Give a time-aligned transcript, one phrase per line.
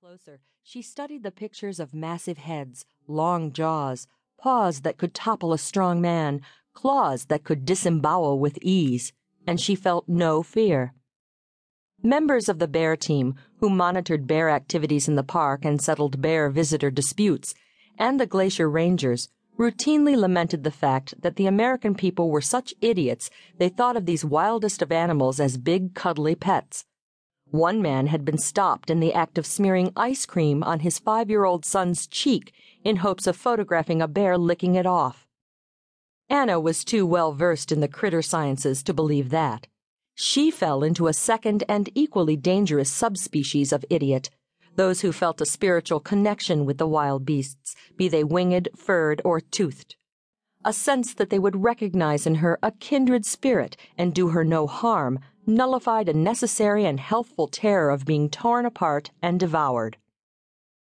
[0.00, 4.06] Closer, she studied the pictures of massive heads, long jaws,
[4.40, 6.40] paws that could topple a strong man,
[6.72, 9.12] claws that could disembowel with ease,
[9.44, 10.94] and she felt no fear.
[12.00, 16.48] Members of the bear team, who monitored bear activities in the park and settled bear
[16.48, 17.52] visitor disputes,
[17.98, 19.28] and the glacier rangers,
[19.58, 24.24] routinely lamented the fact that the American people were such idiots they thought of these
[24.24, 26.84] wildest of animals as big, cuddly pets.
[27.50, 31.30] One man had been stopped in the act of smearing ice cream on his five
[31.30, 32.52] year old son's cheek
[32.84, 35.26] in hopes of photographing a bear licking it off.
[36.28, 39.66] Anna was too well versed in the critter sciences to believe that.
[40.14, 44.30] She fell into a second and equally dangerous subspecies of idiot
[44.78, 49.40] those who felt a spiritual connection with the wild beasts, be they winged, furred, or
[49.40, 49.96] toothed.
[50.68, 54.66] A sense that they would recognize in her a kindred spirit and do her no
[54.66, 59.96] harm nullified a necessary and healthful terror of being torn apart and devoured.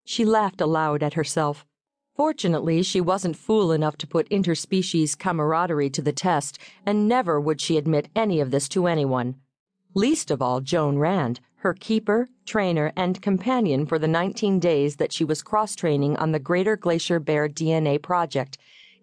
[0.04, 1.66] She laughed aloud at herself.
[2.14, 7.62] Fortunately, she wasn't fool enough to put interspecies camaraderie to the test, and never would
[7.62, 9.36] she admit any of this to anyone.
[9.94, 15.14] Least of all Joan Rand, her keeper, trainer, and companion for the 19 days that
[15.14, 18.58] she was cross training on the Greater Glacier Bear DNA project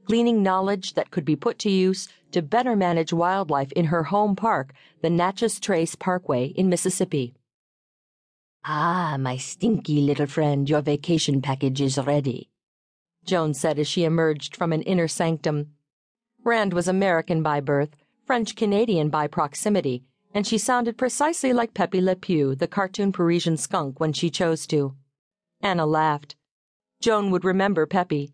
[0.08, 4.34] gleaning knowledge that could be put to use to better manage wildlife in her home
[4.34, 7.34] park, the Natchez Trace Parkway in Mississippi.
[8.64, 12.48] Ah, my stinky little friend, your vacation package is ready,
[13.26, 15.74] Joan said as she emerged from an inner sanctum.
[16.42, 22.00] Rand was American by birth, French Canadian by proximity, and she sounded precisely like Pepe
[22.00, 24.94] Le Pew, the cartoon Parisian skunk, when she chose to.
[25.60, 26.34] Anna laughed.
[27.02, 28.32] Joan would remember Pepe.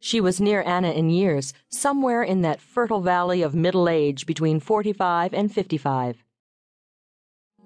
[0.00, 4.60] She was near Anna in years, somewhere in that fertile valley of middle age between
[4.60, 6.22] 45 and 55.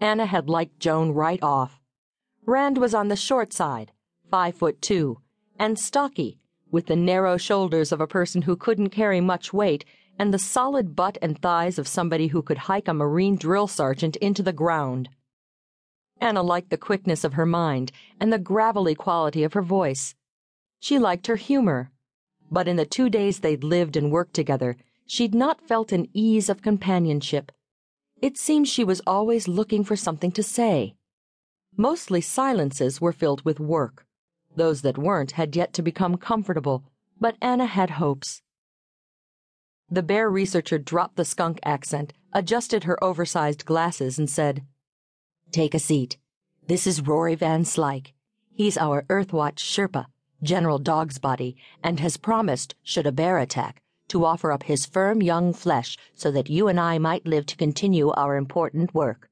[0.00, 1.80] Anna had liked Joan right off.
[2.46, 3.92] Rand was on the short side,
[4.30, 5.20] five foot two,
[5.58, 6.38] and stocky,
[6.70, 9.84] with the narrow shoulders of a person who couldn't carry much weight
[10.18, 14.16] and the solid butt and thighs of somebody who could hike a Marine drill sergeant
[14.16, 15.08] into the ground.
[16.20, 20.14] Anna liked the quickness of her mind and the gravelly quality of her voice.
[20.78, 21.90] She liked her humor
[22.50, 26.48] but in the two days they'd lived and worked together, she'd not felt an ease
[26.48, 27.52] of companionship.
[28.20, 30.94] It seemed she was always looking for something to say.
[31.76, 34.04] Mostly silences were filled with work.
[34.56, 36.84] Those that weren't had yet to become comfortable,
[37.20, 38.42] but Anna had hopes.
[39.90, 44.64] The bear researcher dropped the skunk accent, adjusted her oversized glasses, and said,
[45.50, 46.16] Take a seat.
[46.66, 48.12] This is Rory Van Slyke.
[48.52, 50.06] He's our Earthwatch Sherpa.
[50.42, 55.52] General Dogsbody, and has promised, should a bear attack, to offer up his firm young
[55.52, 59.28] flesh so that you and I might live to continue our important work.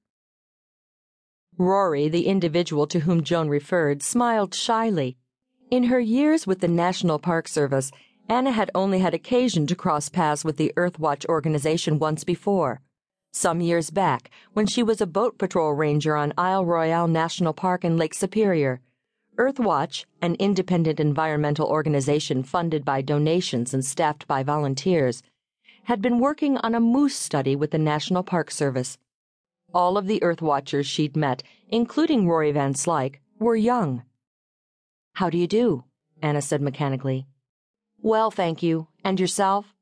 [1.56, 5.16] Rory, the individual to whom Joan referred, smiled shyly.
[5.70, 7.90] In her years with the National Park Service,
[8.28, 12.80] Anna had only had occasion to cross paths with the Earthwatch organization once before.
[13.32, 17.84] Some years back, when she was a boat patrol ranger on Isle Royale National Park
[17.84, 18.80] in Lake Superior.
[19.38, 25.22] Earthwatch, an independent environmental organization funded by donations and staffed by volunteers,
[25.84, 28.98] had been working on a moose study with the National Park Service.
[29.72, 34.02] All of the Earthwatchers she'd met, including Rory Van Slyke, were young.
[35.14, 35.84] How do you do?
[36.20, 37.28] Anna said mechanically.
[38.00, 38.88] Well, thank you.
[39.04, 39.72] And yourself?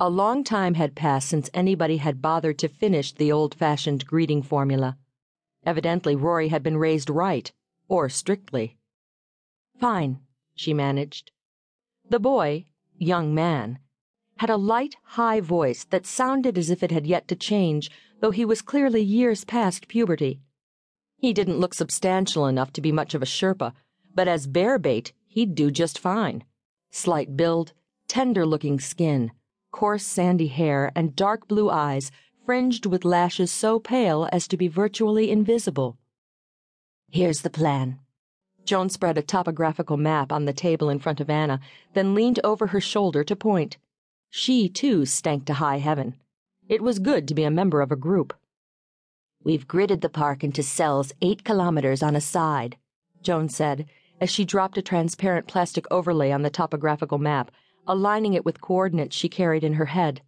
[0.00, 4.42] A long time had passed since anybody had bothered to finish the old fashioned greeting
[4.42, 4.96] formula.
[5.66, 7.52] Evidently, Rory had been raised right
[7.92, 8.78] or strictly.
[9.78, 10.18] Fine,
[10.54, 11.30] she managed.
[12.08, 12.64] The boy,
[12.96, 13.80] young man,
[14.38, 18.30] had a light, high voice that sounded as if it had yet to change, though
[18.30, 20.40] he was clearly years past puberty.
[21.18, 23.74] He didn't look substantial enough to be much of a Sherpa,
[24.14, 26.44] but as bear bait, he'd do just fine.
[26.90, 27.74] Slight build,
[28.08, 29.32] tender looking skin,
[29.70, 32.10] coarse sandy hair, and dark blue eyes
[32.46, 35.98] fringed with lashes so pale as to be virtually invisible.
[37.12, 37.98] Here's the plan.
[38.64, 41.60] Joan spread a topographical map on the table in front of Anna,
[41.92, 43.76] then leaned over her shoulder to point.
[44.30, 46.14] She, too, stank to high heaven.
[46.70, 48.32] It was good to be a member of a group.
[49.44, 52.78] We've gridded the park into cells eight kilometers on a side,
[53.20, 53.84] Joan said,
[54.18, 57.50] as she dropped a transparent plastic overlay on the topographical map,
[57.86, 60.22] aligning it with coordinates she carried in her head.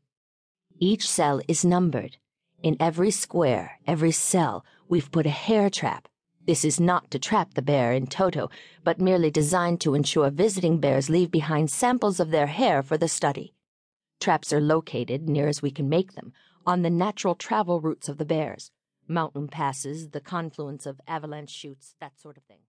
[0.78, 2.18] Each cell is numbered.
[2.62, 6.08] In every square, every cell, we've put a hair trap
[6.46, 8.50] this is not to trap the bear in toto,
[8.82, 13.08] but merely designed to ensure visiting bears leave behind samples of their hair for the
[13.08, 13.54] study.
[14.20, 16.32] Traps are located, near as we can make them,
[16.66, 18.70] on the natural travel routes of the bears
[19.06, 22.60] mountain passes, the confluence of avalanche chutes, that sort of thing.